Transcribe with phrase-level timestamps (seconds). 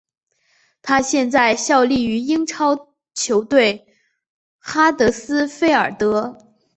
[0.81, 3.85] 他现在效力于英超球队
[4.57, 6.39] 哈德斯菲尔德。